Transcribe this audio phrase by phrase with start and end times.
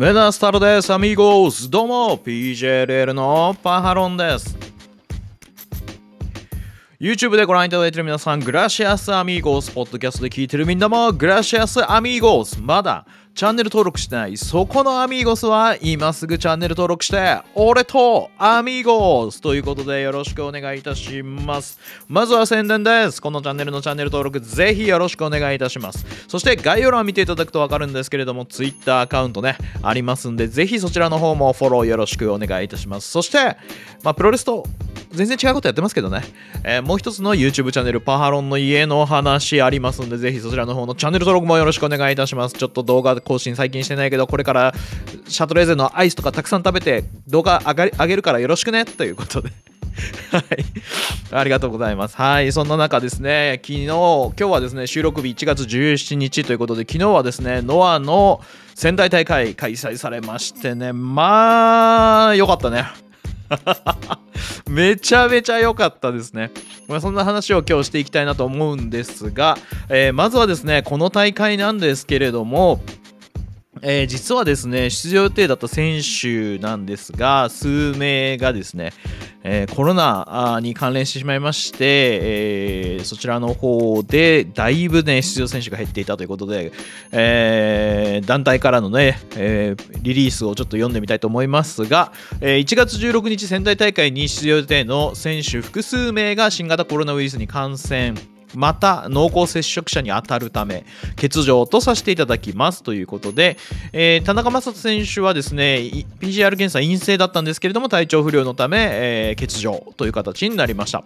[0.00, 1.68] メナスタルです、アミーゴス。
[1.68, 4.56] どうも、PJLL のパハロンです。
[6.98, 9.70] YouTube でご覧いただいている皆さん、グラシアスアミーゴス。
[9.72, 12.62] ポッドキャストで聞いているみんなも、グラシアスアミーゴス。
[12.62, 13.04] まだ
[13.34, 14.36] チャンネル登録してない。
[14.36, 19.40] そこのアミーゴスは今すぐチャンネル登録して俺とアミーゴス。
[19.40, 21.78] ということでよろしくお願いいたします。
[22.08, 23.22] まずは宣伝です。
[23.22, 26.04] このチャンネルのチャンネル登録ぜひよろしくお願いいたします。
[26.28, 33.08] そして概要欄を見ていただくとわかるんですけれども Twitter アカウントねありますんでぜひそちらの方もフォローよろしくお願いいたします。
[33.10, 33.56] そして
[34.02, 34.64] まあプロレスと
[35.12, 36.22] 全然違うことやってますけどね、
[36.62, 42.54] えー、もう一つの YouTube チャンネルパハロンの家の話ありますんでぜひそちらの方のチャンネル登録もよろしくお願いいたします。
[42.54, 44.74] ちょっと動画更新最近してないけどこれから
[45.28, 48.84] シャトレーゼのアイスとかたくさん食べて動画上げるからよろしくね？
[48.84, 49.50] ということで
[50.32, 50.44] はい。
[51.32, 52.16] ありがとうございます。
[52.16, 52.52] はい。
[52.52, 58.40] そんな中ですね、昨日、今日はですね、収録日1月17日ということで、昨日はですね、ノアの
[58.74, 62.86] 仙台大会開催されましてね、まあ、よかったね。
[64.70, 66.50] めちゃめちゃ良かったですね。
[66.88, 72.80] まあ、そんな話を今日していきたいなと思うんですが、えー、まずはですね、この大会なんですけれども、
[73.82, 78.92] えー、実はですね、出場予定だった選手なんですが、数名がですね、
[79.42, 86.72] えー、コロナに関連してしまいまして、えー、そちらの方でだいぶね、出場選手が減っていたということで、
[87.12, 98.14] え、団体からのね、えリリースをちょっと読んでみたいと思いますが、え1月16日仙台大会に出場予定の選手複数名が新型コロナウイルスに感染。
[98.54, 100.84] また濃厚接触者に当たるため
[101.16, 103.56] 欠場とさせていただきますということで、
[103.92, 105.80] えー、田中将人選手はですね
[106.20, 111.04] PCR 検査陰性だったんですけれども体調不良のため、えー、欠場という形になりました。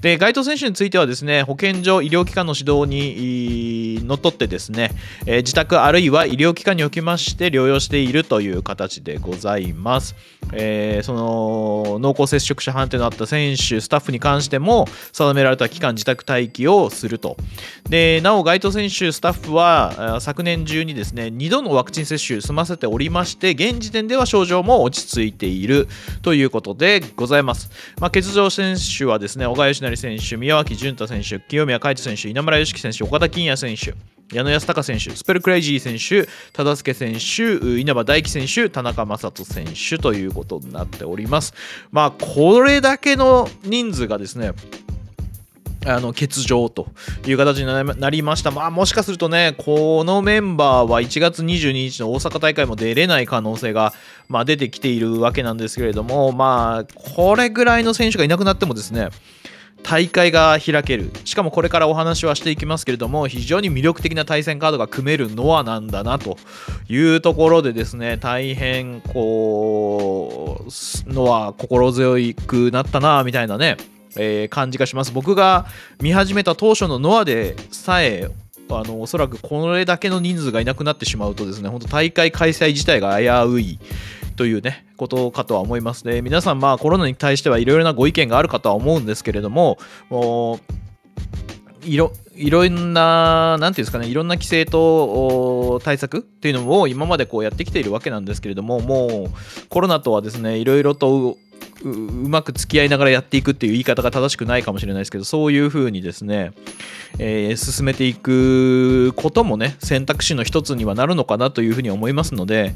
[0.00, 4.90] で該当選手についてはですね保健所医療機関の指導にのっとってですね、
[5.26, 10.14] えー、自宅あるいは医療機関におきまして療養しているという形でございます、
[10.52, 17.36] え、その濃厚接触者判定のあった選手スタッフに関しても定められた期間自宅待機ををすると。
[17.88, 25.88] でなお、該当選手、スタッフは昨年中にですね2度のワクチン接種済ませておりまして、現時点では症状も落ち着いている
[26.22, 27.70] ということでございます。
[28.00, 33.94] まあ、欠場選手はですね小川義成選手、宮脇潤太選手、清宮海斗選手、稲村良樹選手、岡田金也選手。
[34.32, 41.52] 矢野康隆選手、スペルクレイジー選手、忠助選手、稲葉大輝選手、田中将人選手ということになっております。
[41.90, 44.52] まあ、これだけの人数がですね、
[45.86, 46.88] あの欠場と
[47.26, 48.50] いう形になりました。
[48.50, 53.94] まあ、もしかするとね、このメンバーは1月22日の大阪大会も出れない可能性が、
[54.28, 56.84] まあ、出てきているわけなんですけれども、まあ、
[57.16, 59.08] これぐらいの選手がいなくなってもですね、
[59.82, 66.36] 大会が開けるしかもこれからお話はしていきますけれども非常に魅力的な対戦カードが組めるノアなんだなと
[66.88, 72.16] いうところでですね大変こうノア心強
[72.46, 73.76] くなったなみたいなね
[74.16, 75.12] えー、感じがします。
[75.12, 75.66] 僕が
[76.00, 78.30] 見始めた当初のノアでさえ
[78.68, 83.78] あのおそらくこれだけの人数がいなくなってしまうとですね本当大会開催自体が危うい
[84.36, 86.22] というねことかとは思いますね。
[86.22, 89.78] 皆さんまあコロナに対してはいろいろなご意見があるかとは思うんですけれども
[90.08, 90.60] も
[91.82, 99.30] いろいろんな、なんていうんですかね、いろんな規制と対策っていうのを今までこうやってきているわけなんですけれども、もう
[99.68, 101.36] コロナとはですね、いろいろと
[101.82, 106.52] うまく付き合いながらやっていくっていう言い方が正しくないかもしれないですけどそういうふうにですね、
[107.18, 112.74] えー、進めていくこともね選択肢の一つにはなるのかなというふうに思いますので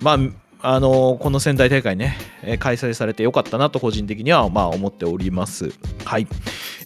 [0.00, 0.18] まあ
[0.60, 2.18] あのこの仙台大会ね、
[2.58, 5.70] 開催されてよかったなと個人的にはまあ思っております。
[6.04, 6.26] はい。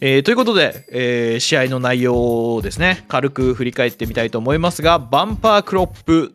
[0.05, 6.35] えー、ということで、えー、試合の内容をですね、軽く振り返ってみたいと思いますが、バンパークロップ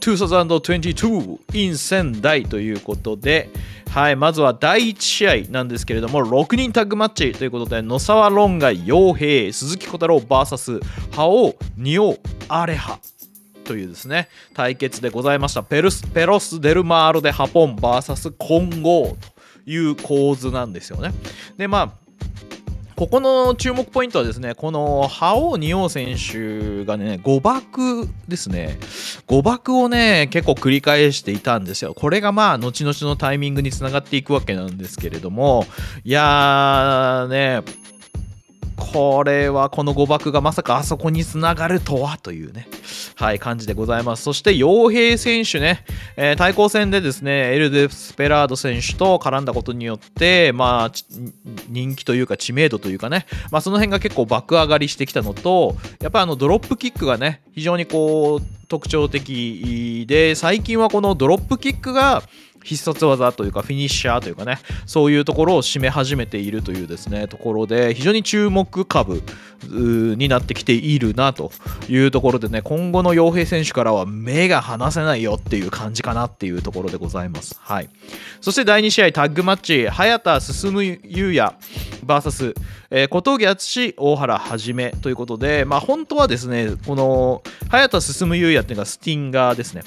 [0.00, 3.48] 2022 in 仙台ということで、
[3.90, 10.80] はい、まずは第1試合なんですけれども、6人タッグマッチということで、野沢論外、陽平、鈴木小太郎 VS、
[11.12, 12.98] 覇王、仁王、アレハ
[13.62, 15.62] というですね、対決でございました。
[15.62, 19.16] ペルスペロス・デルマーロでハポン VS 混合
[19.64, 21.12] という構図なんですよね。
[21.56, 22.05] で、まあ、
[22.96, 28.78] ここの注目ポイントはですね、この覇王二王選手がね、誤爆ですね。
[29.26, 31.92] 誤爆をね、結構繰り返していたんですよ。
[31.94, 35.66] これがまあ、後々のタイミングにつながっていくわけなんですけれども、
[36.04, 37.62] いやーね、
[38.76, 42.68] これはこの誤爆がまさかあそこにつながるとはというね、
[43.14, 44.22] はい、感じでございます。
[44.22, 45.84] そして、傭兵選手ね、
[46.16, 50.92] えー、対抗戦でですね、エルデスペラード選手と絡んだことによって、まあ、
[51.68, 62.22] 人気というか知名度というかね、まあ、その辺が結構爆上がりしてきたのと、やっぱりあのドロップキックがね、非常にこう、特徴的で最近はこのドロップキックが
[62.66, 69.22] 必殺技というかフィニッシャーというかねそういうところを占め始めているというですねところで非常に注目株
[69.62, 71.52] になってきているなと
[71.88, 77.56] いうところでね今後の洋平選手からは目が離せないよっていう感じかなっていうところでございます。
[77.60, 77.88] はい。
[78.40, 81.54] そして第2試合タッグマッチ早田進優也
[82.04, 82.54] VS、
[82.90, 89.82] えー、小峠敦大原はじめということでまあ本当はですねこの早田進優也っていうのがスティンガーですね。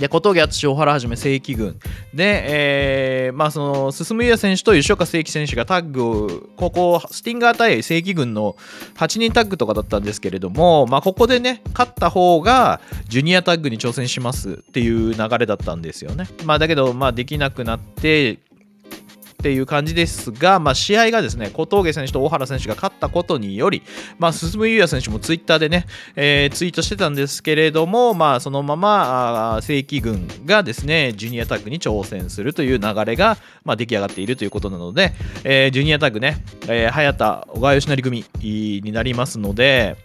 [0.00, 1.78] で小峠敦小原はじめ正規軍。
[2.12, 8.56] で、えー、まあその進優也選手と吉岡正規選手がタッグをここスティンガー対正規軍の
[8.96, 18.38] 8人タッグとかだったんですけれども、まあ、ここでね勝った方がジュニアタッグに挑戦しますっていう流れだったんですよね、まあ、だけどまあできなくなって
[19.44, 23.82] っていう感じですが、まあ、試合がですね小峠選手と大原選手が勝ったことにより、
[24.18, 25.84] まあ、進優也選手もツイッターでね、
[26.16, 33.36] えー、ツイートしてたんですけれども、まあ、そのまま正規軍がですねジュニアタッグに挑戦するという流れが、
[33.66, 35.12] まあ、出来上がっているということなので、
[35.44, 39.98] えー、ジュニアタッグね、えー、早田小川義成組になりますので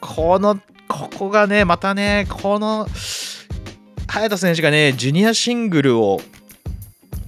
[0.00, 0.58] この
[0.88, 2.88] ここがねまたねこの
[4.08, 6.20] 早田選手がねジュニアシングルを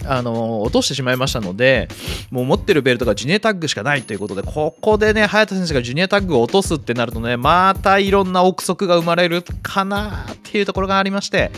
[0.06, 1.88] あの落としてしまいましたので、
[2.30, 11.50] もう持ってるベルトがジュニアタッグしかないということで、ここでね、早田選手がジュニアタッグを落とすってなるとね、またいろんな憶測が生まれるかなっていうところがありまして、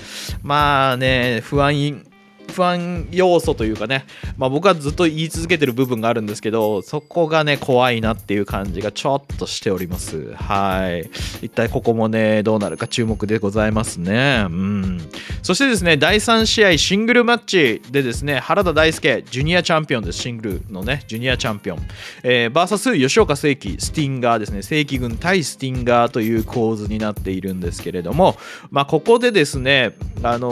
[0.43, 2.05] まあね、不安
[2.53, 4.07] 不安要素というかね、
[4.37, 10.35] まあ、僕はずっと言い続けてる部分があるんですけどそこがね怖いなっていう感じがちょっとしております。
[10.35, 11.11] はい。
[11.43, 14.47] 一体ここもねどうなるか注目でございますね。
[14.49, 15.01] うん。
[15.43, 20.19] そしてですね第3試合シングルマッチでですね原田大輔ジュニアチャンピオンです。
[20.21, 21.79] シングルのねジュニアチャンピオン、
[22.23, 24.63] えー、VS 吉岡正規スティンガーですね。
[24.63, 28.37] 正規軍対スティンガーという構図になっているんですけれども
[28.71, 30.49] まあここでですねあの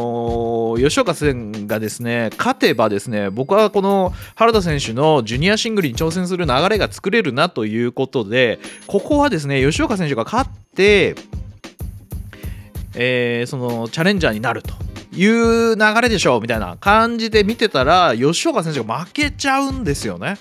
[0.76, 11.14] ー、吉岡さんがですね勝てばですね僕はこの原田選手のジュニアシングルに挑戦する流れが作れるなということでここはですね吉岡選手が勝って
[12.94, 14.74] えー、そのチャレンジャーになると
[15.14, 20.36] いう流れでしょうみたいな感じで見てたら吉岡選手が負けちゃうんですよね。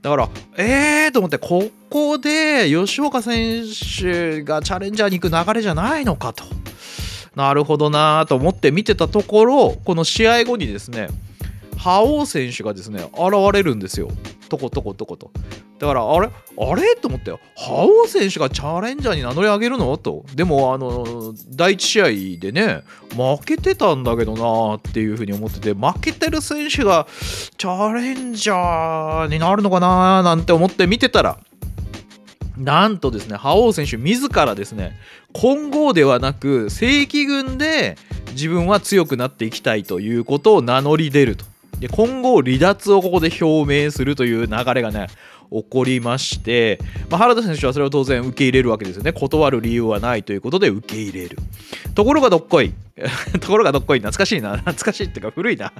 [0.00, 3.64] だからえーと思ってここで吉岡選
[4.00, 6.44] 手がチャレンジャーに行く流れじゃないのかと。
[7.38, 11.06] なるほどなと思って見てたところこの試合後にですね
[11.76, 14.08] 覇王選手がですね現れるんですよ。
[14.48, 15.30] とことことこと
[15.78, 16.26] だからあれ？
[16.26, 16.96] あれ？
[16.96, 17.38] と思ったよ。
[17.56, 19.96] 覇王選手がチャレンジャーに名乗り上げるの？
[19.98, 20.24] と。
[20.34, 22.82] でもあの第1試合でね
[23.12, 27.06] 負けてたんだけどなっていうふうに思ってて負けてる選手が
[27.56, 31.38] チャレンジャーになるのかななんて思って見てたら
[32.58, 34.98] なんとですね、覇王選手自らですね、
[35.32, 37.96] 混合ではなく正規軍で
[38.32, 41.44] 自分は強くなっていきたいということを名乗り出ると。
[41.78, 45.06] で、混合離脱をここで表明するという流れがね、
[45.50, 46.78] 起こりまして、
[47.08, 49.12] まあ、原田選手はそれを当然受け入れるわけですよね。
[49.12, 51.38] 断る理由はないということで受け入れる。
[51.94, 52.72] ところがどっこい。
[53.40, 54.00] ところがどっこい。
[54.00, 54.56] 懐かしいな。
[54.58, 55.72] 懐かしいっていうか古いな。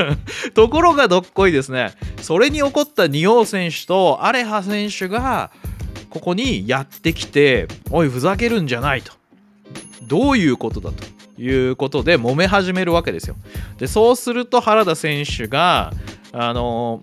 [0.54, 1.92] ところがどっこいですね。
[2.20, 5.50] それに起こった仁王選手とアレハ選手が、
[6.16, 9.12] ここにやってきておいふざけるんじゃないと。
[10.04, 11.04] どういうことだと
[11.42, 13.36] いうことで揉め始めるわけですよ。
[13.76, 15.92] でそうすると原田選手が
[16.32, 17.02] あの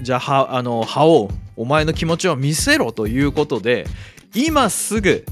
[0.00, 3.86] じゃああの覇王お前の気持ちを見せろということで
[4.34, 5.26] 今すぐ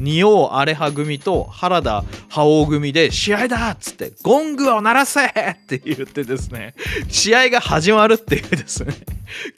[0.00, 2.02] 仁王アレハ組と原田
[2.32, 5.32] 覇王組で試合だっつってゴングを鳴らせっ
[5.66, 6.74] て言ってですね
[7.10, 8.94] 試合が始まるっていうですね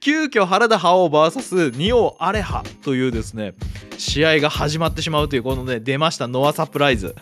[0.00, 3.54] 急遽原田覇王 VS 仁王アレハというですね
[3.96, 7.14] 試合が始まってしまうというこのね出ましたノアサプライズ。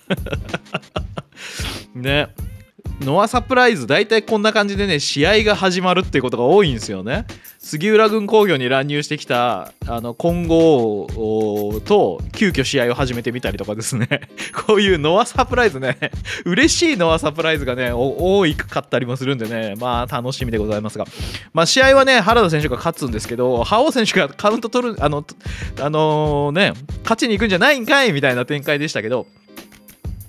[1.95, 2.29] ね。
[3.03, 7.27] ノアサプライズ大体こんな感じでね試合が始まるっていうことが多いんですよね。
[7.59, 14.09] 杉浦軍工業に乱入してきたあの混合と急遽試合を始めてみたりとかですね。
[14.67, 15.99] こういうノアサプライズね
[16.45, 21.07] 嬉しいノアサプライズがね多いかったりもするんでねまあ楽しみでございますが。
[21.53, 25.25] まあ試合はね原田選手が勝つんですけど覇王選手がカウント取るあの
[25.81, 29.27] あのー、ね勝ちに行くんじゃないんかいみたいな展開でしたけど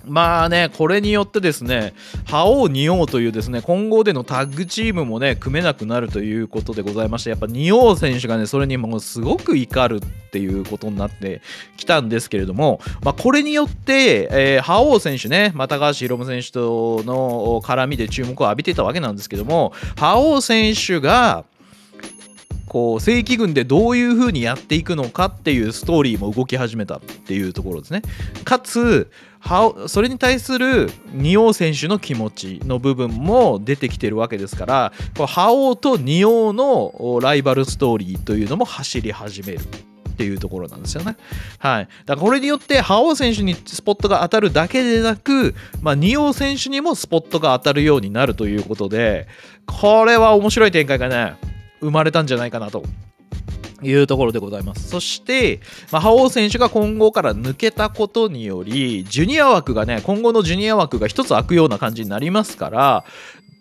[0.06, 1.94] まあね、これによってですね、
[2.26, 11.42] 覇王、仁王というですね、混合でのタッグチームもね、組めなくなるということでございまして、やっぱ仁王選手がね、それにもすごく怒るっていうことになって
[11.76, 21.44] きたんですけれども、まあ、これによって、えー、覇王選手ね、まあ、高橋宏夢選手との絡みで注目を浴びてたわけなんですけども、覇王選手が、
[22.74, 28.02] こう正規軍でどういう風にやっていくのかっていうストーリーも動き始めたっていうところですね。
[28.42, 29.12] かつ
[29.86, 34.92] それに対する仁王選手の気持ちの部分も出てきてるわけですから
[35.24, 41.16] 覇王と仁王のライバルストーリーというのも走り始めるっていうところなんですよね。
[41.58, 41.88] はい。
[42.06, 49.26] だからこれによって、覇王選手にスポットが当たるだけでなく、まあ、仁王選手にもスポットが当たるようになるということで、
[49.66, 51.53] これは面白い展開がね、
[51.84, 52.82] 生まれたんじゃないかなと
[53.82, 54.88] いうところでございます。
[54.88, 55.60] そして、
[55.90, 63.04] まあ、覇王選手が今後から抜けたことにより、ジュニア枠がね、今後のジュニア枠が一つ開くような感じになりますから、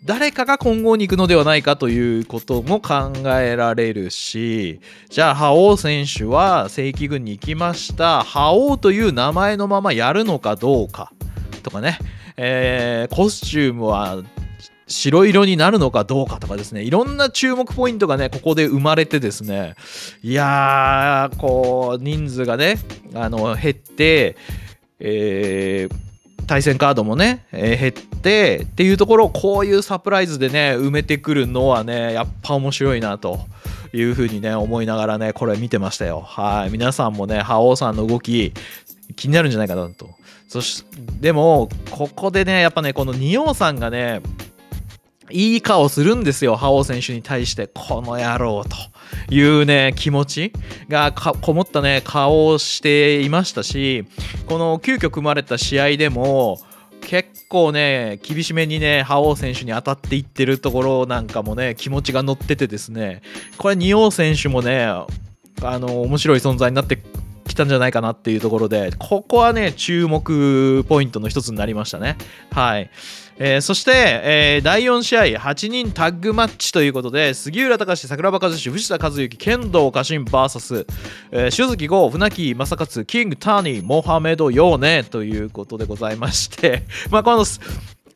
[0.06, 8.22] 誰かが今後に行くのではないかということも考えられるし、じゃあ、覇王選手は正規軍に行きました。
[8.24, 11.14] 覇王という名前のままやるのかどうか
[11.64, 12.00] とかね、
[12.36, 14.22] えー、コスチュームは
[14.94, 19.76] 白色になるのかどうかとかですね、いろんな注目ポイントがね、ここで生まれてですね、
[20.22, 22.78] いやー、こう、人数がね、
[23.14, 24.38] あの、減って、
[25.00, 25.96] えー、
[26.46, 33.40] 対戦カードもね、えー、減ってっていうところをこういうサプライズでね埋めてくるのはねやっぱ面白いなと
[33.94, 36.22] いうふうにね思いながらねこれ見てましたよ。
[36.22, 36.70] はい。
[36.72, 38.54] 皆さんもね覇王さんの動き
[39.16, 40.10] 気になるんじゃないかなと。
[40.48, 40.84] そし
[41.20, 44.22] でもここでねやっぱねこの仁王さんがね
[45.34, 50.54] いい顔するんですよ、覇王選手に対して、この野郎というね、気持ち
[50.88, 54.06] がこもったね、顔をしていましたし、
[54.46, 56.60] この急遽組まれた試合でも、
[57.02, 63.22] 結構ね、厳しめにね、覇王選手に当たっていってるところなんかもね、気持ちが乗っててですね、
[63.58, 65.08] これ、仁王選手もね、あ
[65.64, 67.02] の、面白い存在になって
[67.48, 72.18] きたんじゃないかなっていうところで、ここはね、注目ポイントの一つになりましたね。
[72.52, 72.90] はい。
[73.46, 73.92] えー、そして、
[74.24, 80.86] えー、第4試合8人タッグマッチということで杉浦隆桜庭和志藤田和幸剣道家臣 VS、
[81.32, 87.44] えー、塩月剛船木正勝キングターニーモハメドヨーネということでございまして まあこの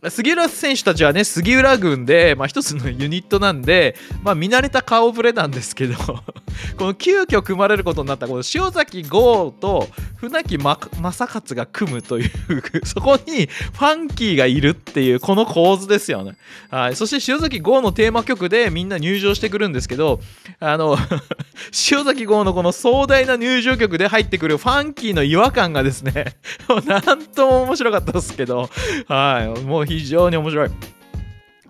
[0.04, 5.96] 杉浦選手たちはね、杉浦軍で、まあ、一つの ユニットなんで、まあ、見慣れた顔ぶれなんですけど
[6.77, 9.88] この急遽組まれることになったこの塩崎剛と
[10.18, 12.32] 船木正勝が組むという
[12.86, 16.36] そこにファンキーがいるっていうこの構図ですよね。
[16.70, 20.20] はい、そして塩崎剛のテーマ曲でみんな入場してくるんですけど、
[20.60, 20.98] あの
[21.92, 26.36] 塩崎剛のこの壮大な入場曲で入ってくるファンキーの違和感がですね
[26.86, 28.70] なんとも面白かったですけど、
[29.08, 30.98] はい、もう非常に面白い。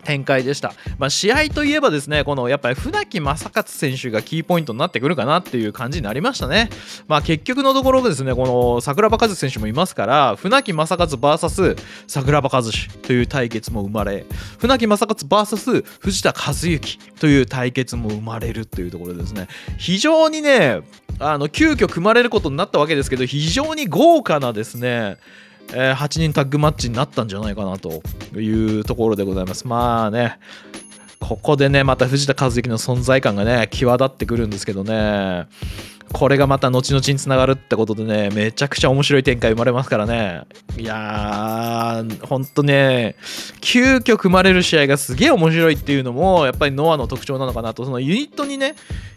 [0.08, 6.70] 展開でした、まあ、試合といえばですねこのやっぱり船木正勝選手がキーポイントになってくるかなっていう感じになりましたね、
[7.08, 14.24] まあ、結局のところですねこの桜庭和選手もいますから船木正勝 VS 桜庭和志という対決も生まれ
[14.58, 19.46] 船木正勝 VS 藤田和幸という対決も生まれるというところですね。
[19.76, 20.80] 非常にね
[21.18, 25.18] あの急遽組まれることになったわけですけど非常に豪華なですね
[25.72, 28.02] えー、8人タッグマッチになったんじゃないかなと
[28.34, 29.66] いうところでございます。
[29.66, 30.38] まあね、
[31.20, 35.46] ここでね、また藤田和之の存在感がね、際立ってくるんですけどね、
[36.12, 40.42] これがまた後々につながるってことでね、めちゃくちゃ面白い展開生まれますからね。
[40.78, 43.16] いやー、ほんとね、
[43.60, 48.74] 急遽組まれる試合がすげえ面白いっていうのも、やっぱりノアの特徴なのかなと、そのユニットにね、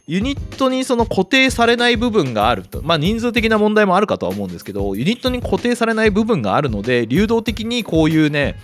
[0.08, 8.58] ユニットにその固定されない部分があると、まあ人数的な問題もあるかとは思うんですけど、ユニットに固定されない部分があるので、流動的にこういうね、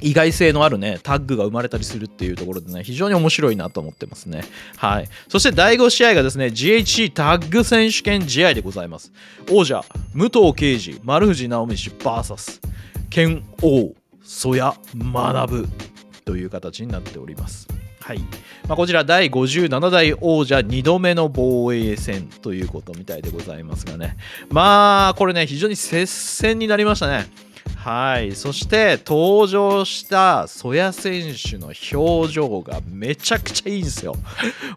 [0.00, 4.44] 意外性のあるね、タッグが生まれたりするっていうところでね、非常に面白いなと思ってますね。
[4.76, 5.08] はい。
[5.28, 9.12] そして第5試合がですね、GHC タッグ選手権試合でございます。
[9.50, 12.60] 王者、武藤敬司、丸藤直美氏 VS、
[13.10, 15.68] 剣王、曽谷学
[16.24, 17.68] という形になっております。
[18.00, 18.18] はい
[18.66, 24.16] まあ、こちら第57代王者2度目の防衛戦ということみたいでございますがね
[24.48, 27.26] まあこれね非常に接戦になりましたね
[27.76, 28.34] はい。
[28.34, 34.16] そして登場した曽谷選手の表情がめちゃくちゃいいんですよ。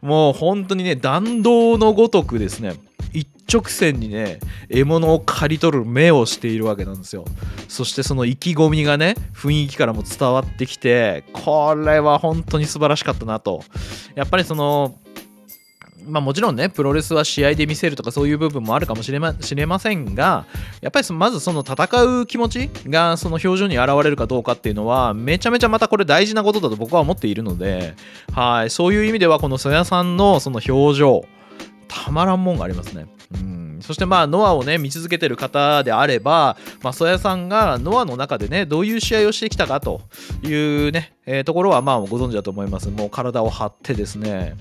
[0.02, 2.75] もう本当にね弾道のごとくですね
[3.13, 7.25] 一直線にね獲物を刈り取る目をしているわけなんですよ。
[7.68, 13.63] そしてその意気込みがね雰囲気からも伝わってきてこれは本当に素晴らしかったなと。
[14.16, 14.96] やっぱりその
[16.05, 20.45] まあ、もちろんねプロレスは試合で見せるとかそういう部分もあるかもしれましれませんが
[20.81, 21.86] やっぱりまずその戦
[22.22, 27.95] う気持ちがその表情に現れるかどうかっていうのはめちゃめちゃまたこれ大事なことだと僕は思っているので
[28.31, 31.25] はいそういう意味ではこの曽谷さんのその表情
[31.88, 33.05] たまらんもんがありますね。
[33.33, 40.01] うんそしてまあノアをね見続けてる方であれば、まあ、曽谷さんがノアの中でねどういう試合をしてきたかと
[40.41, 40.53] い
[40.88, 44.55] うね、えー、ところはまあご存知だと思いますもう体を張ってですね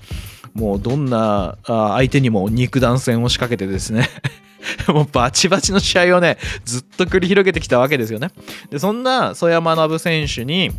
[0.53, 4.09] もうどんな相手にも肉弾戦を仕掛けてですね。
[4.87, 8.29] もうバチバチの試合をねずっと繰り広げてきたわけですよね。
[8.69, 10.71] でそんな曽山学選手に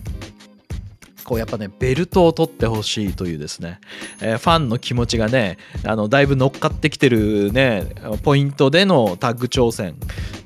[1.25, 3.81] こうやっぱねベルトを取ってほしいというですね、
[4.21, 7.87] えー、ファンの気持ちがねあのだいぶ乗っかってきてるね
[8.23, 9.97] ポイントでのタッグ挑戦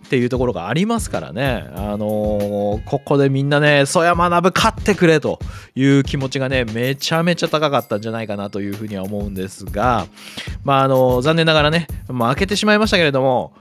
[0.09, 5.39] っていうところがありますからね、あのー、ここでみんなね、曽山学勝ってくれと
[5.75, 10.07] いう気持ちがね、めちゃめちゃ高かったんじゃないかなというふうには思うんですが、
[10.65, 13.53] まあ、あのー、残念ながらね、まあ、負けてしまいましたけれども、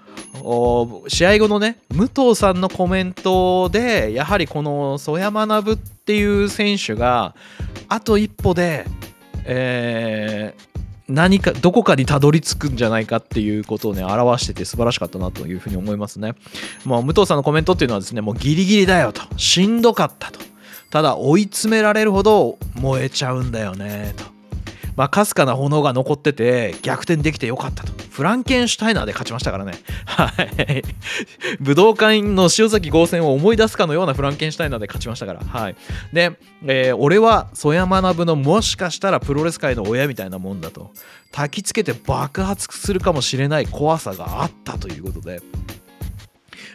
[1.07, 7.35] 試合後のね武藤さんのコメントでやはりこの曽山学っていう選手が
[7.89, 8.85] あと一歩で、
[9.45, 16.33] えー、何かどこかにたどり着くんじゃないかっていうことをね表してて素晴らしかったなというふうに思いますね。
[16.85, 19.21] もう武藤さんのコメントっていうのはですねもうギリギリだよと。
[19.37, 20.39] しんどかったと。
[20.89, 24.36] ただ追い詰められるほど燃えちゃうんだよねと。
[24.97, 29.73] まあかすかな炎が残ってて逆転できてよかったとフランケンシュタイナーで勝ちましたからね。
[30.05, 30.83] はい。
[31.61, 35.41] 武道館の塩崎豪戦を思い出すかのようなフランケンシュタイナーで勝ちましたから。
[35.41, 35.75] はい。
[36.11, 40.91] で、えー、俺は曽山学のもしかしたらプロレス界の親みたいなもんだと。
[41.31, 45.41] 焚きつけて爆発するかもしれない怖さがあったということで。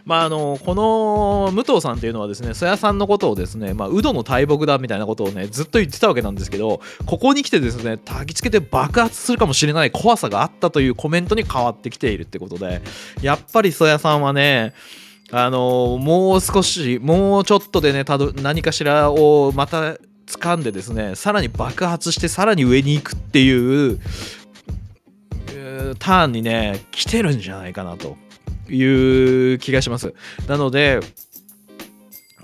[0.04, 12.82] まあ、あのこの武藤さんっていうのはですね曽谷さんのことをですね、まあ、ウドの大木だみたいなことをねずっと言ってたわけなんですけどここに来てですね焚きつけて爆発するかもしれない怖さがあったというコメントに変わってきているってことで
[13.21, 14.75] やっぱり曽谷さんはね
[15.30, 24.00] あのもう少しもうちょっとでねたど何かしらをまた掴んでですねさらに爆発してさらに上に行くっていう
[25.99, 28.16] ターンにね来てるんじゃないかなと。
[28.69, 30.14] いう気がします。
[30.47, 31.00] なので、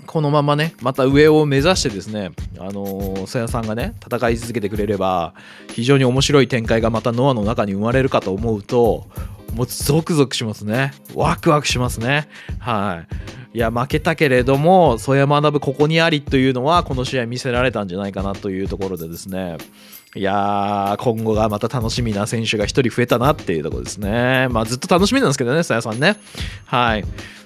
[0.09, 5.35] このままね、また上を目指してですね、あのー、瀬谷さんがね、戦い続けてくれれば、
[5.71, 9.07] 非常に面白い展開がまたノアの中に生まれるかと思うと、
[9.53, 10.93] もうゾクゾクしますね。
[11.13, 12.27] ワクワクしますね。
[12.57, 13.05] は
[13.53, 13.57] い。
[13.57, 19.57] いや、負けたけれども、曽山学ここにありというのは、この試合見せられたんじゃないかなというところでですね、
[20.15, 24.47] いやー、今後がまた楽しみな選手が1人増えたなっていうところですね。
[24.49, 26.17] まあ、ずっと楽しみなんですけどね、さやさんね。
[26.65, 27.05] はい。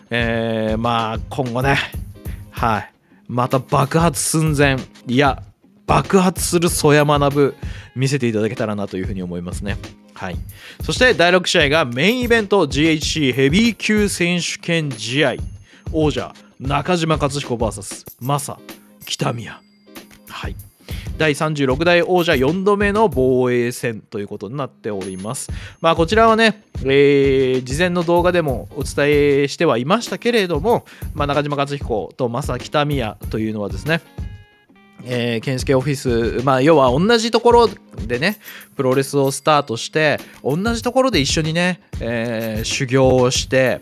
[0.09, 1.77] えー、まあ、今後ね、
[2.51, 2.91] はい。
[3.27, 5.43] また爆発寸前、いや、
[5.87, 7.55] 爆発する曽山学
[7.95, 9.77] 見せていただけたらなというふうに思いますね。
[10.13, 10.37] はい。
[10.83, 15.35] そして第6試合がメインイベント GHC ヘビー級選手権試合。
[15.91, 18.57] 王者、中島克彦 VS マサ、
[19.05, 19.59] 北宮。
[20.29, 20.55] はい。
[21.17, 25.51] 第36代王者4度目の防衛戦ということになっております。
[25.81, 34.01] まあこちらはね、えー、事前の動画でもお伝えしてはいましたけれども、まあ、中島克彦と正北宮というのはですね、
[35.05, 37.69] えー、健介オフィス、まあ、要は同じところ
[38.07, 38.39] でね、
[38.75, 43.81] プロレスをスタートして、同じところで一緒にね、えー、修行をして、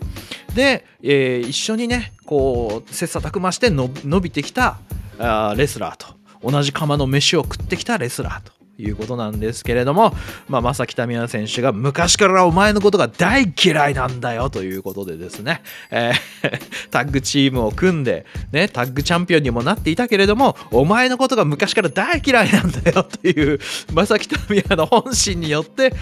[0.54, 3.88] で、えー、一緒にね、こう、切磋琢磨して伸
[4.20, 4.78] びてきた
[5.18, 6.21] あレスラーと。
[6.42, 10.14] 同じ釜の飯を食ってきたレスラーということなんですけれども、
[10.48, 23.60] まあ、正木民也選手が昔からお前のことが大嫌いなんだよということでですね、えー、 タッグチームを組んで、ね、タッグチャンピオンにもなっていたけれども、お前のことが昔から大嫌いなんだよという
[23.92, 25.94] 正木民也の本心によって、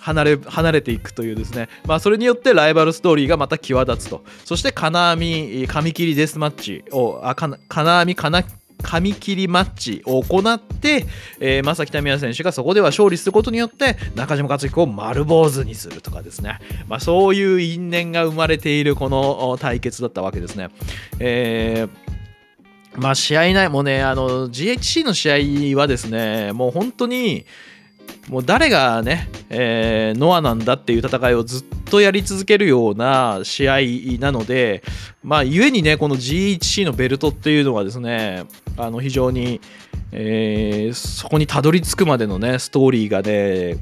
[0.00, 4.24] 離れ離れていくというですね、まあ、それによってライバルストーリーがまた際立つと。
[4.44, 8.44] そして金網紙切りデスマッチをあ金網金
[8.82, 11.06] 紙切りマッチを行って、
[11.40, 20.68] えー、正木民也選手がそこでは勝利することによって中島克彦を丸坊主にするとかですね、まあ、そういう因縁が生まれているこの対決だったわけですね。
[21.18, 22.18] えー
[22.96, 27.46] まあ試合内もね、あの GHC の試合はですね、もう本当に
[28.28, 33.78] もう誰がね、えー、ノアなんだっていう戦いをずっとやり続けるような試合
[34.20, 34.82] なので、
[35.22, 38.44] まあ、故にね、この G1C のベルトっていうのはですね、
[38.76, 39.60] あの非常に、
[40.12, 43.78] えー、そこにたどり着くまでのね、ストーリーがね、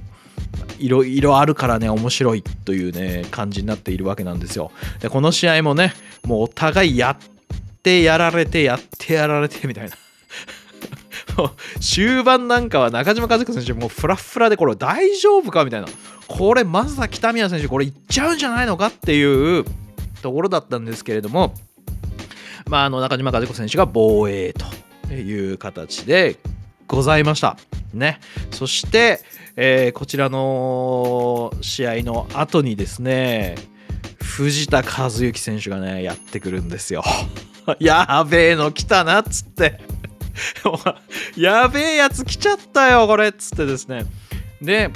[0.78, 4.70] いろいろあるからね、面白いというね、感じになっているわけなんですよ。
[5.00, 5.92] で、この試合もね、
[6.24, 7.28] もうお互いやっ
[7.82, 9.96] てやられて、やってやられてみたいな。
[11.80, 15.88] 終盤なんかは中島和彦選手もうフラッフラでこれ大丈夫かみたいな。
[16.28, 19.64] これまずは北宮選手これいっちゃうんじゃないのかっていう
[20.22, 21.54] ところだったんですけれども。
[22.68, 24.52] まああの中島和彦選手が防衛
[25.08, 26.36] という形で
[26.88, 27.56] ございました。
[27.94, 28.18] ね。
[28.50, 29.20] そして、
[29.56, 33.54] え、こちらの試合の後にですね
[34.20, 37.04] 藤田和幸選手がねやってくるんですよ。
[37.80, 39.80] やべえの来たなっつって。
[41.36, 44.06] やべえやつ来ちゃったよ、これっつってですね。
[44.60, 44.90] で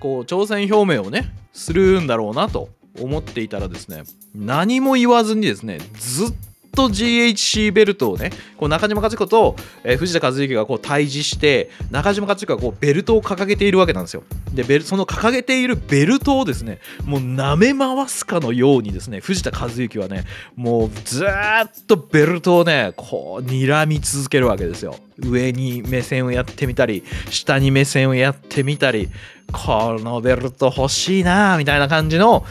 [0.00, 2.68] こう挑戦表明をねするんだろうなと
[3.00, 6.34] 思っていたらですね何も言わずにですねずっ
[6.72, 14.22] と GHC ベルトをねこう中島克彦と、えー、藤田和幸がこう対峙して中島克彦がこうベルトを掲げているわけなんですよ。
[14.52, 20.24] でベルその掲げているベルトをですねもう舐め回すかのようにですね藤田和幸はね
[20.56, 21.28] もうずっ
[21.86, 24.96] とベルトをねこう睨み続けるわけですよ。
[25.18, 29.08] 上に目線をやってみたり下に目線をやってみたり
[29.52, 32.44] このベルト欲しいなみたいな感じの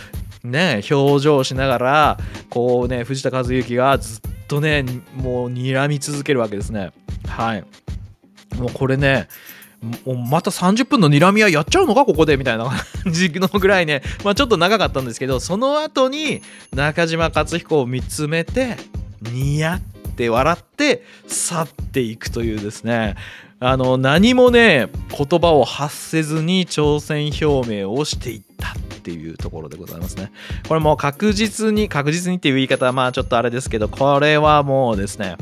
[0.47, 2.17] ね表情しながら
[2.49, 4.83] こうね藤田和幸がずっとね
[5.15, 6.91] もう睨み続けるわけですね。
[7.27, 7.65] はい。
[8.57, 9.27] もうこれね
[10.05, 16.41] また30分の睨みはやっちゃうのかここでみたいな感じのぐらいね、まあ、ちょっと長かったんですけどその後に
[16.73, 18.77] 中島克彦を見つめて
[19.21, 19.81] ニヤっ
[20.15, 23.15] て笑って去っていくというですね。
[23.59, 30.31] あの何もね言葉を発せずに挑戦表明をしていったっていうところでございますね。
[30.67, 35.37] これもう確実に確実にっていう言い方はまあちょっとあれですけどこれはもうですね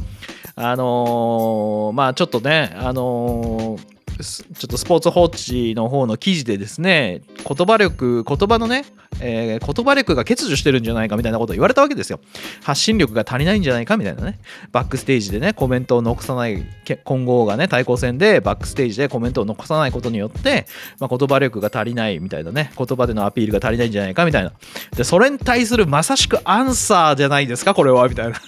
[0.56, 8.86] あのー、まあちょっとねあのーちょっとスポーツ報知の方の記事でですね言葉力言葉のね、
[9.20, 12.20] えー、言葉力が欠如してるんじゃないかみたいなことを言われたわけですよ。
[12.64, 14.40] 発信力が足りないんじゃないかみたいなね。
[14.72, 16.66] バックステージでねコメントを残さない
[17.04, 20.66] 今後がね対抗戦でバックステージでコメントを残さないことによって、
[21.00, 24.54] まあ、言葉力が足りないみたいなね言葉でのアピールが足りないんじゃないかみたいな。
[24.96, 28.40] でそれに対するまさしくアンサーじゃないですかこれはみたいな。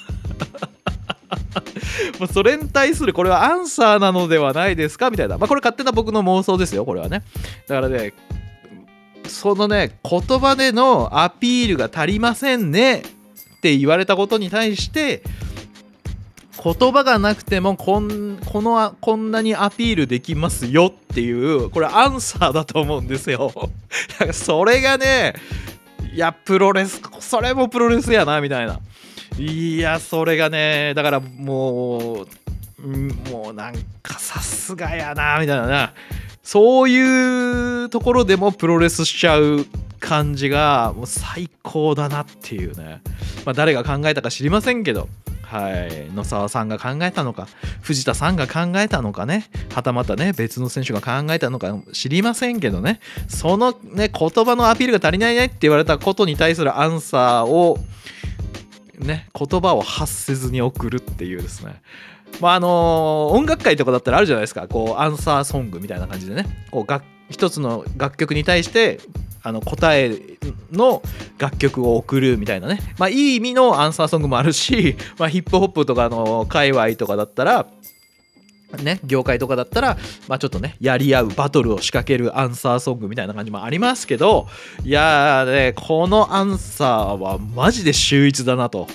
[2.20, 5.10] まそれに対するこれはアンサーなのではないですか？
[5.10, 5.38] みたいな。
[5.38, 7.24] まあこれ勝手な僕の妄想ですよ、これはね。
[7.68, 8.14] だからね、
[9.28, 13.04] そのね、言葉でのアピールが足りませんねっ
[13.62, 15.22] て言われたことに対して、
[16.64, 23.52] 言葉がなくてもこんこのこんなにアピールできますよっていうこれアンサーだと思うんですよ
[24.14, 25.36] だからそれがね
[26.12, 28.80] いやプロレスそれもプロレスやなみたいな
[29.38, 32.28] いやそれがねだからもう
[33.32, 35.94] もうなんかさすがやなみたいなな。
[36.44, 39.66] そういうところでもプロレスしちゃう
[40.00, 43.02] 感じがもう最高だなっていうね、
[43.46, 45.10] まあ、誰が考えたか知りませんけど。
[45.44, 46.14] はい。
[46.14, 47.48] 野沢さんが考えたのか
[47.82, 49.50] 藤田さんが考えたのかね。
[49.74, 53.00] はたまたね別の選手が考えたのか知りませんけどね。
[53.30, 57.80] そのね言葉のアピールが足りないねって言われたことに対するアンサーを
[58.98, 61.82] ね言葉を発せずに送るっていうですね。
[62.42, 64.68] まああの音楽界とかだったらあるじゃないですか。
[64.68, 66.46] こうアンサーソングみたいな感じでね。
[66.72, 69.00] こうが一つの楽曲に対して
[69.44, 70.18] あの答え
[70.72, 71.02] の
[71.38, 72.80] 楽曲を送るみたいなね。
[72.98, 77.68] まあいい意味のアンサーソングもあるし、 まあ、ヒップホップとかの界隈とかだったら
[78.84, 84.48] ね、業界とかだったら、まあ、ちょっとねやり合うバトルを仕掛けるアンサーソングみたいな感じもありますけど
[84.84, 88.88] いやーねこのアンサーはマジで秀逸だなと。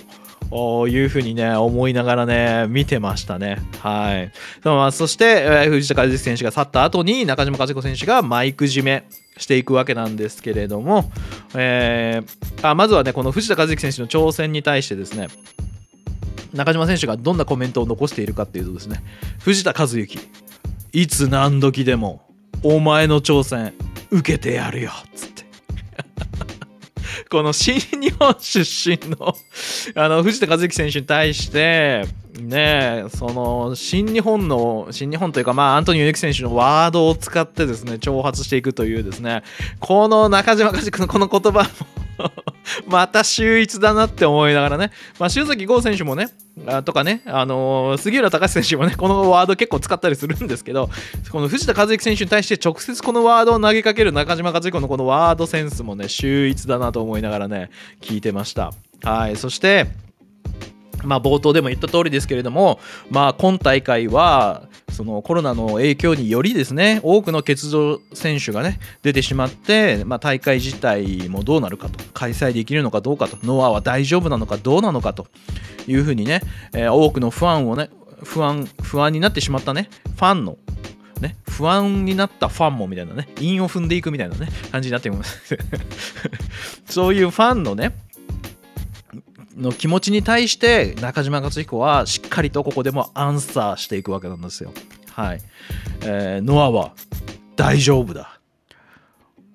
[0.52, 4.32] いうふうにね思いながらね見てましたねはい
[4.62, 9.08] まあそして、えー、藤田和之選手が去った後に中島和子選手がマイク締め
[9.38, 11.11] していくわけなんですけれども、
[11.54, 15.28] えー、あまずはねこの藤田和之選手の挑戦に対してですね
[16.53, 19.03] 中島選手がどんなコメントを残しているかっていうとですね
[19.41, 20.19] 藤田和幸
[20.93, 22.29] いつ何時でも
[22.62, 23.73] お前の挑戦
[24.11, 25.43] 受けてやるよっつって。
[27.31, 29.35] この新日本出身の
[29.95, 32.05] あの藤田和幸選手に対して
[32.38, 39.43] ねその新日本の新日本というかまあアントニオ猪木選手のワードを使ってですね挑発していくというですね
[39.81, 41.69] この中島和幸のこの言葉も
[42.87, 46.29] また秀逸だなって思いながらね、まあ、塩崎豪選手もね、
[46.66, 50.90] あとかね、あのー、杉浦隆選手もね、このワード結構使ったりするんですけど、
[51.31, 57.70] この藤田和之選手に対して直接このワードを投げかける中島和彦のこのワードセンスもね、秀逸だなと思いながらね、
[58.01, 58.72] 聞いてました。
[59.03, 59.87] はい、そして、
[61.05, 62.79] まあ、冒頭でも言った通りですけれども、
[63.11, 75.26] まあ、今大会はそのコロナの影響によりですね多くの欠場選手がね出てしまって、まあ、大会自体もどうなるかと開催できるのかどうかとノアは大丈夫なのかどうなのかと
[75.87, 76.40] いうふうにね、
[76.74, 77.90] えー、多くの不安をね
[78.22, 80.57] 不安不安になってしまったねファンの
[81.22, 85.57] ね、不安になったファンもみたいなね、韻を踏んでいくみたいなね、感じになっています。
[86.90, 87.92] そういうファンのね、
[89.57, 94.73] の気持ちに対して中島克彦はしっかりとここでもアンサーしていくわけなんですよ。
[95.11, 95.41] はい。
[96.03, 96.95] えー、ノアは
[97.57, 98.41] 大丈夫だ。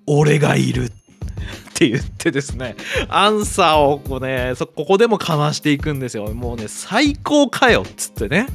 [0.05, 0.85] 俺がいる。
[0.85, 2.75] って言ってですね、
[3.07, 6.33] アンサーをこうね、そここでもかましていくんですよ。
[6.33, 8.47] もうね、最高かよっつってね。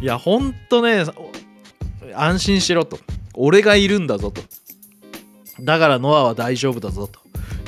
[0.00, 1.04] いや、ほんとね、
[2.14, 2.98] 安心しろと。
[3.34, 4.42] 俺がいるんだぞと。
[5.60, 7.20] だからノアは大丈夫だぞと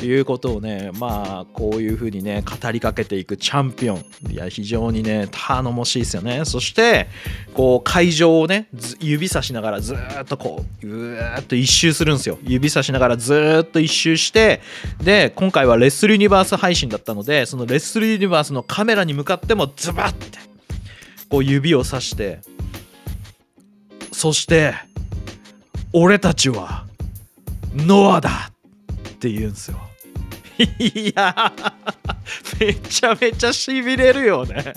[0.04, 4.04] いうことをねまあこういうふうにね語りかけていくチャンピオン。
[4.30, 6.44] いや非常にね頼もしいですよね。
[6.44, 7.08] そして
[7.54, 8.68] こう会場をね
[9.00, 12.38] 指さしながらずっとこううーっと一周するんですよ。
[12.42, 14.60] 指さしながらずっと一周して
[15.02, 20.38] で今回はレッスルユニバース配信だったのでそのレッスルユニバースのカメラに向かってもズバッて
[21.28, 22.40] こう指をさして
[24.12, 24.74] そして
[25.92, 26.84] 俺たちは
[27.74, 28.50] ノアだ
[29.10, 29.85] って言うんですよ。
[30.58, 31.52] いや
[32.58, 34.74] めちゃめちゃしびれるよね。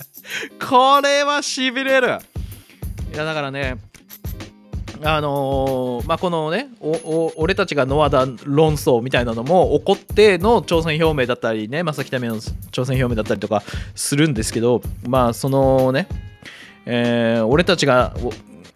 [0.60, 2.18] これはしびれる。
[3.12, 3.78] いやだからね、
[5.02, 6.68] あのー、まあ、このね
[7.36, 13.62] 俺たちがノアだ論争みたいなのも起こっての挑戦表明だったりね正木民の挑戦表明だったりとか
[13.94, 16.06] するんですけどまあそのね、
[16.84, 18.14] えー、俺たちが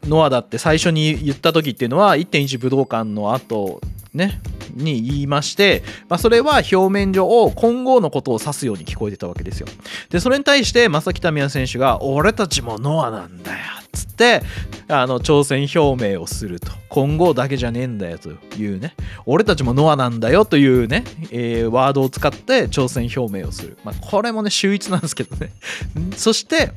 [0.04, 3.80] ノアだって最初に言った時っていうのは1.1武道館の後
[4.14, 4.40] ね
[4.74, 9.66] に言いまして、まあ、それは表面上を今後のことを指すように聞こえてたわけですよ。
[10.10, 14.42] でそれに対して正木民也選手が俺たちもノアなんだよっつって
[14.88, 16.72] あの挑戦表明をすると。
[16.88, 18.94] 今後だけじゃねえんだよというね。
[19.26, 25.52] 俺たちもノアなんだよというね、えー、ワードを使って挑戦表明をする、まあ、これもね秀逸なんですけどね。
[26.16, 26.72] そして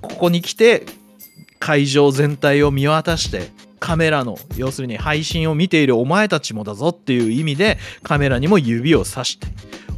[0.00, 0.86] ここに来て
[1.58, 9.46] 会場全体を見渡してカメラの要するに配信を見ているお前たちもだぞっていう意味でカメラにも指をさして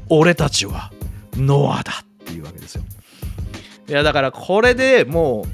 [0.09, 0.93] 俺たちは
[1.35, 2.83] ノアだっていうわけですよ。
[3.89, 5.47] いやだからこれでも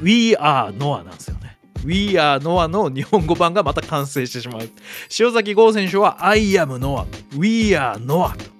[0.00, 1.58] う We are Noah なんですよね。
[1.84, 4.68] We are Noah の日本語版がまた完成してしまう。
[5.18, 7.06] 塩崎豪選手は I am Noah
[7.38, 8.57] We are Noah と。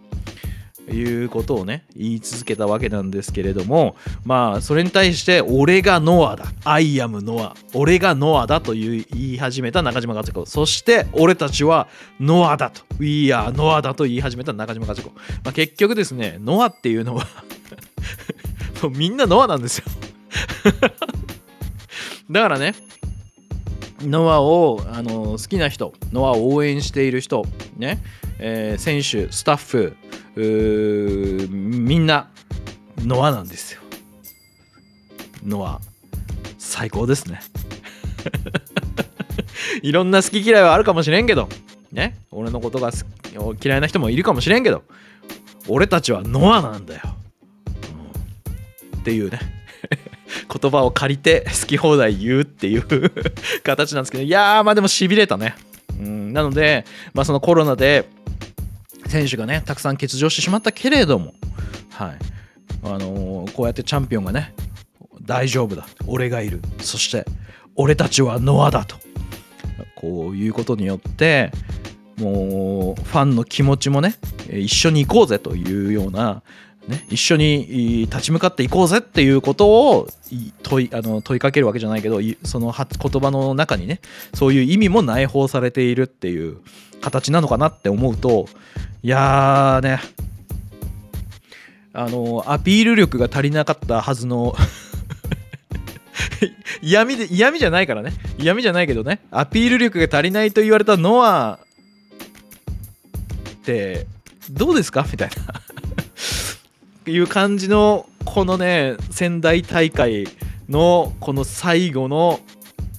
[0.90, 6.46] いうことをね言い続けたわけなんですけれどもまあそれに対して俺がノアだ。
[6.64, 10.46] I am ノア俺がノアだという言い始めた中島和子。
[10.46, 11.88] そして俺たちは
[12.20, 12.82] ノアだと。
[12.98, 15.10] We are ノアだと言い始めた中島和子、
[15.44, 17.26] まあ、結局ですねノアっていうのは
[18.90, 19.84] みんなノアなんですよ。
[22.30, 22.74] だからね
[24.02, 27.44] ノアをあの好きな人ノアを応援している人
[27.76, 27.98] ね。
[28.38, 29.96] えー、選手スタッフ
[31.50, 32.30] みんな
[32.98, 33.80] ノアなんですよ。
[35.44, 35.80] ノア
[36.58, 37.40] 最高ですね。
[39.82, 41.48] いろんな好き嫌いはあるかもしれんけど。
[41.92, 42.18] ね？
[42.30, 42.92] 俺のことが
[43.62, 44.84] 嫌いな人もいるかもしれんけど。
[45.68, 47.02] 俺たちはノアなんだよ、
[48.92, 49.38] うん、っていうね。
[50.60, 52.84] 言葉を借りて好き放題言うっていう
[53.62, 54.24] 形なんですけど。
[54.24, 55.54] いやーまあでもしびれたね、
[56.32, 58.08] なので、まあ、そのコロナで
[59.06, 61.34] 選手がねたくさん欠場してしまったけれども、
[61.90, 62.18] はい。
[62.84, 64.54] あのー、こうやってチャンピオンがね
[65.22, 65.86] 大丈夫だ。
[66.06, 66.60] 俺がいる。
[66.80, 67.24] そして
[67.74, 68.96] 俺たちはノアだと。
[69.96, 71.50] こういうことによって
[72.18, 74.14] もうファンの気持ちもね
[74.48, 76.42] 一緒に行こうぜというような、
[76.88, 80.08] ね、一緒に立ち向かっていこうぜっていうことを
[80.62, 84.00] 問いあの問いかけるわけじゃないけどその言葉の中にね
[84.34, 86.56] そういう意味も内包されているっていう
[87.02, 88.48] 形なのかなって思うと
[89.02, 90.00] いやーね
[91.92, 94.56] あのアピール力が足りなかったはずの
[96.80, 101.58] 嫌味で嫌味じゃないからね嫌味じゃないけどねアピール力が足りないと言われたノア
[103.52, 104.06] って
[104.50, 105.06] どうですか？
[105.10, 105.60] みたいな。
[107.10, 110.26] いう感じのこのね仙台大会
[110.68, 112.40] のこの最後の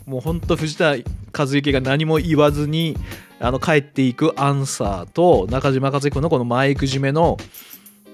[0.06, 0.96] もうほんと藤田
[1.38, 2.98] 和幸が何も言わずに
[3.40, 7.38] あの帰っていくアンサーと中島和彦のこのマイク締めの、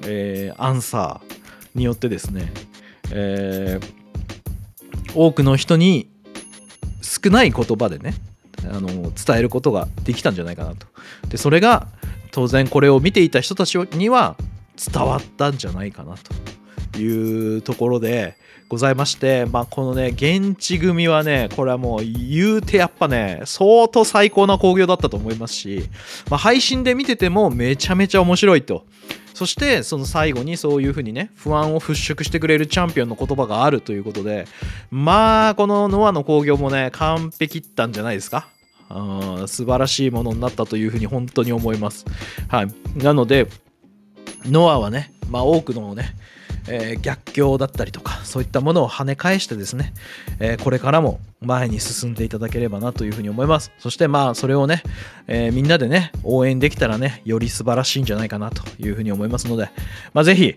[0.04, 2.52] えー、アンサーによってですね、
[3.12, 6.10] えー、多くの人に
[7.02, 8.14] 少ない言葉でね
[8.70, 10.88] あの伝えることができたんじゃないかなと。
[11.30, 11.88] でそれが
[12.32, 14.36] 当然これを見ていた人たちには
[14.76, 16.16] 伝わったんじゃないかな
[16.94, 25.90] というところでございまして、まあ、このね、現地組はね、これはもう言うてやっぱね、相当最高な興行だったと思いますし、
[26.30, 28.86] まあ、配信で見ててもめちゃめちゃ面白いと。
[29.34, 34.48] そしてその最後にそういう風にね不安を払拭してくれるチャンピオンの言葉があるということで
[34.90, 38.48] まあこのノアの興行もね完璧ったんじゃないですか？
[38.90, 42.06] うん素晴らしいものになったというふうに本当に思います。
[42.48, 43.48] はい、なので
[44.50, 46.16] ノアはね、まあ、多くのね
[46.68, 49.94] えー、逆境だったりとかそういったものを跳ね返してですね、
[50.40, 53.72] えー、これからも前に進んでいただければなというふうに思います。
[53.78, 54.82] そしてまあそれをね、
[55.28, 59.70] えー、みんなでね応援できたらねより素晴らしいんじゃないかなというふうに思いますので、
[60.14, 60.56] まあ、ぜひ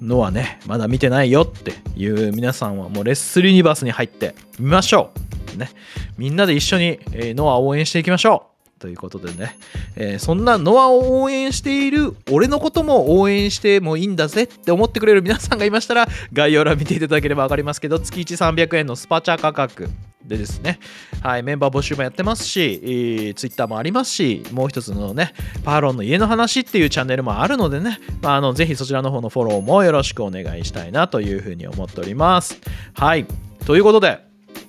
[0.00, 5.10] ノアねまだ見てないよっていう皆さんはもうレッスルユニバースに入ってみましょ
[5.54, 5.58] う。
[5.58, 5.70] ね。
[6.16, 8.49] みんなで一緒に、えノア応援していきましょう。
[8.80, 9.56] ということでね、
[9.94, 19.88] えーそんなノアを応援している俺のことも応援してもいいんだぜって思ってくれる皆さんがいましたら概要欄見ていただければ分かりますけど月1300円のスパチャ価格
[20.24, 20.78] でですね、
[21.22, 32.58] はい、メンバー募集もやってますし、えー、Twitter もありますしもう一つのねパーロンの家の話っていうチャンネルもあるのでね、まあ、あのぜひそちらの方のフォローもよろしくお願いしたいなというふうに思っております。
[32.94, 33.26] はい
[33.66, 34.20] ということで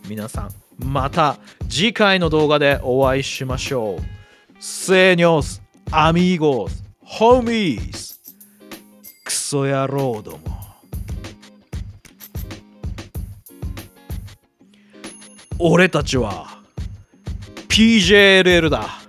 [0.07, 1.37] 皆さんまた
[1.69, 4.63] 次回の動画でお会いしましょう。
[4.63, 8.21] セニョス、アミーゴス、ホーミース、
[9.23, 10.61] クソ野郎ども。
[15.59, 16.47] 俺たちは
[17.69, 19.00] PJLL だ。